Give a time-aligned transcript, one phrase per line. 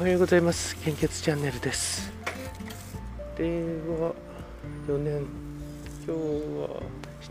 [0.00, 0.76] おはようございます。
[0.76, 2.10] 献血チャンネルです。
[3.36, 3.44] 令
[4.00, 4.14] 和
[4.88, 5.26] 4年。
[6.06, 6.12] 今日
[6.56, 6.80] は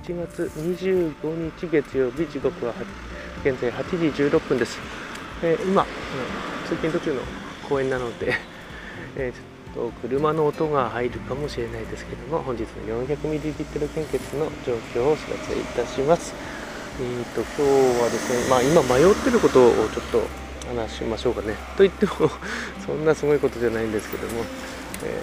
[0.05, 2.75] 7月25日月曜日時刻は
[3.43, 4.77] 現在8時16分です、
[5.41, 5.83] えー、今
[6.67, 7.21] 通勤途中の
[7.67, 8.35] 公園なので、
[9.17, 16.35] えー、ちょっと車の音が入るかもしれないですけども本日の 400ml 献血の状況をお知らせいたします。
[17.01, 17.65] えーと、今
[17.95, 21.55] 日はですね、まあ、今迷ってることをちょっと話しましょうかね。
[21.77, 22.29] と言っても
[22.85, 24.43] そんなすごいことじゃないんですけども、
[25.03, 25.19] え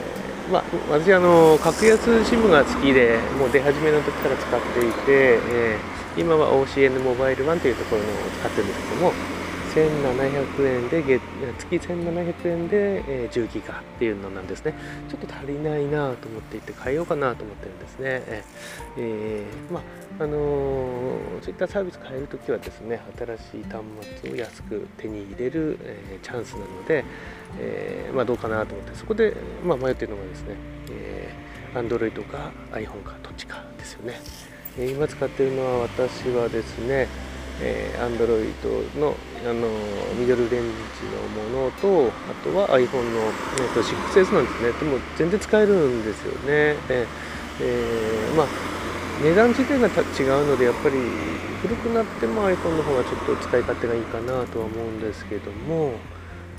[0.48, 9.12] ー、まあ、私あの格安 SIM が好きでもう出始めの時から使っていて、えー、今は OCN モバイル1というところのを使ってるんですけども
[9.76, 11.22] 1700円で月
[11.58, 14.74] 月1700円で、え、10ギガっていうのなんですね。
[15.10, 18.22] ちょっと足りないなと思っていて変えようかなと思ってるんですね。
[18.96, 23.82] えー、まああのー、そういったサービス変えるときはですね新しい端
[24.22, 27.04] 末を安く手に入れる、えー、チャンスなので、
[27.58, 30.56] え、まあ、どうかなと思ってそこで、まあ、迷っているのがですね、
[30.90, 34.18] えー、Android か iPhone かどっちかですよね、
[34.78, 37.08] え今使ってるのは私はですね
[37.60, 39.14] えー、Android の
[39.46, 39.68] あの
[40.18, 44.72] ミドルレンジのものとあとは iPhone の、えー、と 6S なんですね。
[44.72, 48.46] でも全然使えるんですよね、えー、まあ
[49.22, 50.96] 値段自体が違うのでやっぱり
[51.62, 55.92] 古くなっても iPhone の方がちょっと使い勝手がいいかなとは思うんですけども、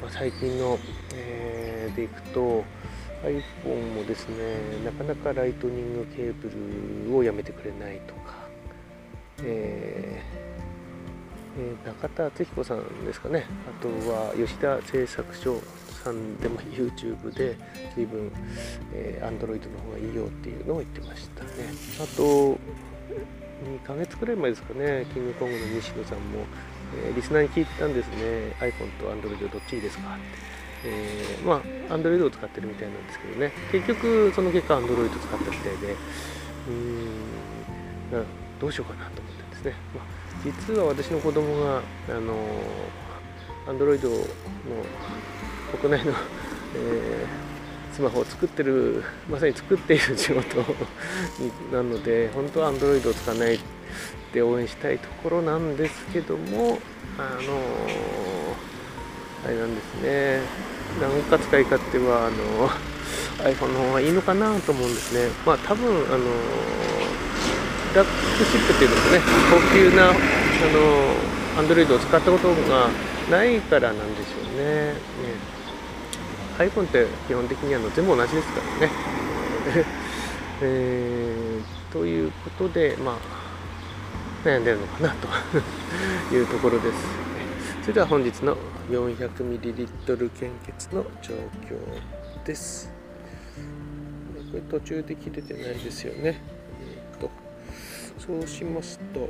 [0.02, 0.80] まあ、最近の、
[1.14, 2.64] えー、でいくと
[3.24, 6.50] iPhone もですねなかなかライトニングケーブ
[7.10, 8.34] ルをやめてくれないとか、
[9.44, 10.47] えー
[11.60, 13.46] えー、中田敦彦さんですかね。
[13.68, 15.60] あとは吉田製作所
[16.04, 17.58] さんでも YouTube で
[17.96, 18.32] 随分、
[18.94, 21.50] えー、Android の方がいいよっていうのを言ってましたね。
[22.00, 22.58] あと2
[23.84, 25.06] ヶ月くらい前ですかね。
[25.14, 26.46] キングコングの西野さんも、
[27.04, 28.54] えー、リスナーに聞いたんですね。
[28.60, 30.58] iPhone と Android どっちいいですかって。
[30.86, 33.52] えー、まあ Android を使ってるみたいなんですけどね。
[33.72, 35.94] 結局その結果 Android 使ったみたいで。
[35.94, 38.47] うーん。
[38.60, 40.06] どうしようかなと思ってですね、まあ
[40.44, 42.34] 実は私の子供があの
[43.68, 44.16] アンドロイドの
[45.80, 46.14] 国内の、
[46.76, 50.62] えー、スマホを作ってるまさに作っている仕事
[51.72, 53.60] なので本当はアンドロイドを使わない
[54.32, 56.80] で応援したいところなんですけども
[57.18, 57.58] あの
[59.46, 60.42] あれなんですね。
[61.02, 62.70] なんか使い勝手はあの
[63.52, 65.30] iPhone の方がいいのかなと思うんですね。
[65.46, 66.18] まあ多分あの
[67.98, 69.22] ラックシップっていうのもね。
[69.50, 72.90] 高級なあのアンドロイドを使ったことが
[73.32, 74.94] ないからなんでしょうね。
[74.94, 74.98] ね。
[76.60, 78.94] iPhone って基本的にあの全部同じですからね。
[80.62, 85.28] えー、ということでまあ悩んでるのかなと。
[86.36, 86.98] いうところです。
[87.82, 88.56] それでは本日の
[88.92, 92.92] 400ml 献血の状況です。
[94.52, 96.57] これ途中で切れてないですよね。
[98.28, 99.30] そうしますと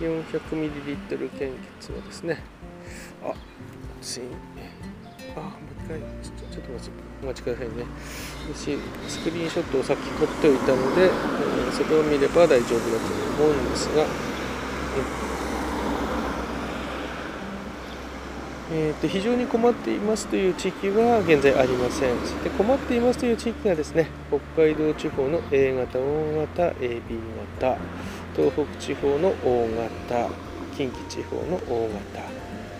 [0.00, 2.42] 400ml 献血はですね
[3.24, 3.32] あ
[4.02, 4.20] つい
[5.34, 5.50] あもう
[5.84, 6.90] 一回ちょちょっと待ち
[7.22, 7.74] お待ちくださいね。
[8.54, 14.06] 私スクリーンショットをさっき撮っておいたので、えー、それを見れば大丈夫だと思うんですが、
[18.70, 22.18] えーと、非常に困っていますという地域は現在ありません。
[22.20, 27.00] そして困っていますという地域がですね、北海道地方の A 型、O 型、AB
[27.60, 27.78] 型、
[28.36, 29.66] 東北地方の O
[30.10, 30.28] 型、
[30.76, 32.28] 近畿地方の O 型、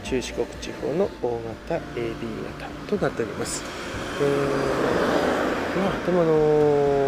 [0.04, 2.14] 中四国地方の O 型、AB
[2.58, 3.64] 型となっております。
[4.20, 7.07] えー、まあ、でもあのー、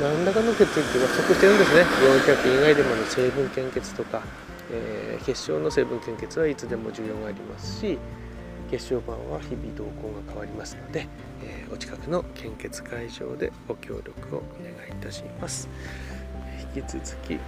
[0.00, 1.82] 何らかの血液が不足してるんですね。
[1.82, 4.22] 400以外でもの成分献血とか、
[4.70, 7.98] えー、結晶の成分献血はいつでも需要がありますし
[8.70, 11.08] 結晶板は日々動向が変わりますので、
[11.42, 15.68] えー、お近くの献血会場でご協力をお願いいたします。
[16.74, 17.38] 引き続き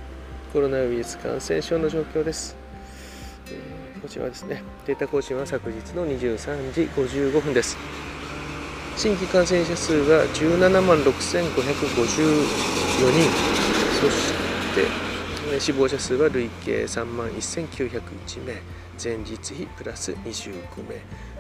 [0.53, 2.57] コロナウイルス感染症の状況です、
[3.51, 7.77] えー、こちらはですねデータ更新は昨日の23時55分です。
[8.99, 11.31] 新規感染者数は17万6554人。
[14.01, 14.33] そし
[15.55, 18.55] て死亡者数は累計3万1901名。
[19.01, 20.53] 前日比プラス29
[20.89, 20.97] 名、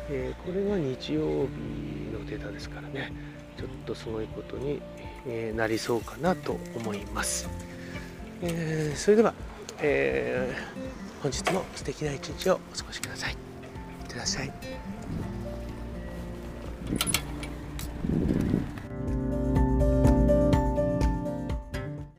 [0.08, 3.12] えー、これが日曜日のデータですからね。
[3.56, 4.80] ちょっとすごいことに、
[5.26, 7.48] えなりそうかなと思います、
[8.40, 9.34] えー、それでは、
[9.80, 13.32] えー、本日も素敵な一日をお過ごしください。
[13.32, 13.36] いっ
[14.06, 14.52] てらっしゃい。